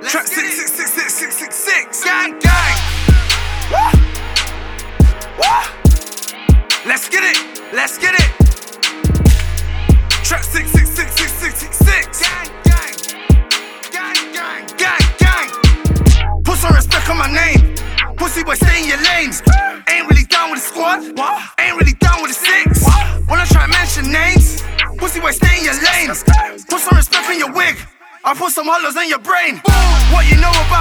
Trap 0.00 0.26
six 0.26 0.54
six 0.54 0.72
six 0.72 0.92
six 0.92 1.12
six 1.12 1.34
six 1.34 1.54
six. 1.56 2.04
Gang 2.04 2.38
gang. 2.38 2.76
Woo. 3.70 3.90
Woo. 5.36 5.62
Let's 6.86 7.08
get 7.08 7.24
it. 7.24 7.36
Let's 7.74 7.98
get 7.98 8.14
it. 8.14 8.30
Trap 10.22 10.44
six 10.44 10.70
six 10.70 10.90
six 10.90 11.12
six 11.12 11.32
six 11.32 11.54
six 11.58 11.76
six. 11.78 12.20
Gang 12.22 12.48
gang. 12.62 12.94
Gang 13.90 14.32
gang. 14.32 14.66
Gang 14.78 15.00
gang. 15.18 15.50
Put 16.44 16.58
some 16.58 16.74
respect 16.74 17.10
on 17.10 17.18
my 17.18 17.26
name. 17.32 17.74
Pussy 18.16 18.44
boy, 18.44 18.54
stay 18.54 18.82
in 18.82 18.88
your 18.88 19.02
lanes. 19.02 19.42
Ain't 19.88 20.08
really 20.08 20.24
down 20.24 20.52
with 20.52 20.60
the 20.60 20.66
squad. 20.66 21.02
Ain't 21.58 21.76
really 21.76 21.94
down 21.94 22.22
with 22.22 22.30
the 22.30 22.46
six. 22.46 22.84
When 23.26 23.40
I 23.40 23.44
try 23.46 23.66
to 23.66 23.72
mention 23.72 24.12
names, 24.12 24.62
pussy 24.96 25.18
boy, 25.18 25.32
stay 25.32 25.58
in 25.58 25.64
your 25.64 25.74
lanes. 25.74 26.22
Put 26.68 26.80
some 26.80 26.96
respect 26.96 27.28
on 27.28 27.38
your 27.38 27.52
wig. 27.52 27.76
I 28.28 28.34
put 28.34 28.52
some 28.52 28.68
hollows 28.68 28.92
in 29.00 29.08
your 29.08 29.24
brain. 29.24 29.56
What 30.12 30.28
you 30.28 30.36
know 30.36 30.52
about 30.52 30.77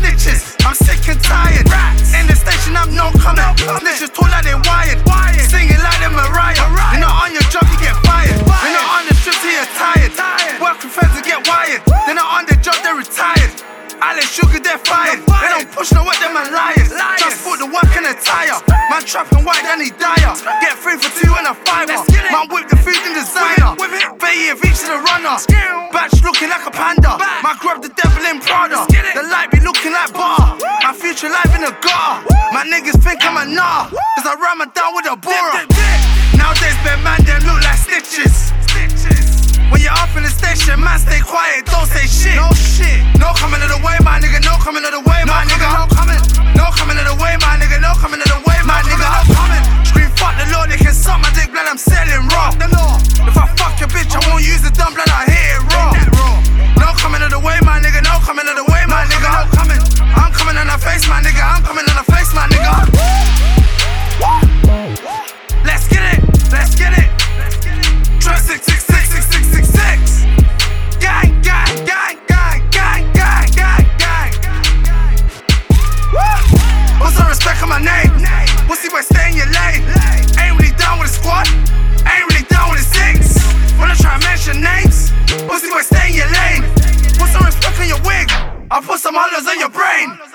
snitches. 0.00 0.56
I'm 0.64 0.74
sick 0.74 1.04
and 1.12 1.20
tired. 1.20 1.68
In 2.16 2.24
the 2.26 2.34
station, 2.34 2.76
I'm 2.76 2.88
no 2.96 3.12
coming. 3.20 3.44
Snitches 3.84 4.12
tall 4.16 4.32
like 4.32 4.48
they 4.48 4.56
wired. 4.56 4.98
Singing 5.44 5.80
like 5.84 6.00
them 6.00 6.16
Mariah. 6.16 6.56
You're 6.96 7.04
not 7.04 7.28
on 7.28 7.30
your 7.36 7.44
job, 7.52 7.68
you 7.68 7.78
get 7.78 7.96
fired. 8.08 8.40
You're 8.40 8.74
not 8.74 8.88
on 8.96 9.02
the 9.06 9.14
strip 9.14 9.36
till 9.44 9.52
you're 9.52 9.72
tired. 9.76 10.12
Work 10.60 10.80
with 10.80 10.92
friends 10.92 11.12
to 11.16 11.22
get 11.22 11.44
wired. 11.44 11.84
They're 12.08 12.16
not 12.16 12.28
on 12.40 12.48
the 12.48 12.56
job, 12.64 12.80
they're 12.82 12.96
retired. 12.96 13.52
Alan 14.00 14.24
Sugar, 14.24 14.60
they're 14.64 14.80
fired. 14.80 15.20
They 15.20 15.50
don't 15.52 15.68
push 15.76 15.92
no 15.92 16.00
what 16.00 16.16
them 16.24 16.32
man 16.32 16.48
liars. 16.48 16.88
Just 17.20 17.44
put 17.44 17.60
the 17.60 17.68
work 17.68 17.92
in 17.92 18.08
the 18.08 18.16
tire. 18.16 18.56
Man 18.88 19.04
trapping 19.04 19.44
white, 19.44 19.60
then 19.60 19.84
he 19.84 19.92
dire. 19.92 20.32
Get 20.64 20.80
free 20.80 20.96
for 20.96 21.12
two 21.20 21.28
and 21.36 21.52
a 21.52 21.54
fiver. 21.68 22.00
Man 22.32 22.48
whip 22.48 22.64
the 22.72 22.80
food 22.80 22.96
in 23.04 23.12
designer. 23.12 23.76
Faye 24.16 24.56
reach 24.56 24.80
to 24.88 24.96
the 24.96 25.00
runner. 25.04 25.36
Batch 25.92 26.16
looking 26.24 26.48
like 26.48 26.64
a 26.64 26.72
panda. 26.72 27.20
Man 27.44 27.56
grab 27.60 27.84
the 27.84 27.92
devil 27.92 28.24
in 28.24 28.40
Prada. 28.40 28.88
The 28.88 29.20
light 29.28 29.52
be 29.52 29.59
like 30.00 30.14
bar. 30.14 30.56
My 30.82 30.92
future 30.92 31.28
life 31.28 31.52
in 31.54 31.60
the 31.60 31.72
gutter. 31.84 32.24
My 32.52 32.64
niggas 32.64 32.96
think 33.04 33.20
I'm 33.20 33.36
a 33.36 33.44
nah. 33.44 33.92
Cause 34.16 34.26
I 34.26 34.34
ram 34.40 34.64
down 34.72 34.94
with 34.96 35.06
a 35.06 35.16
bora. 35.16 35.68
Nowadays, 36.36 36.78
bad 36.84 37.04
man, 37.04 37.20
them 37.24 37.44
look 37.44 37.60
like 37.60 37.76
stitches. 37.76 38.52
When 39.70 39.80
you're 39.80 39.92
up 39.92 40.10
in 40.16 40.24
the 40.24 40.32
station, 40.32 40.80
man, 40.80 40.98
stay 40.98 41.20
quiet, 41.20 41.66
don't 41.66 41.86
say 41.86 42.06
shit. 42.08 42.34
No 42.34 42.50
shit. 42.56 43.00
No 43.20 43.30
coming 43.36 43.62
of 43.62 43.68
the 43.68 43.78
way, 43.84 43.96
my 44.02 44.18
nigga. 44.18 44.42
No 44.42 44.56
coming 44.58 44.84
of 44.84 44.90
the 44.90 45.00
way, 45.04 45.22
my 45.26 45.44
nigga. 45.44 45.99
On 89.46 89.58
your 89.58 89.70
brain. 89.70 90.29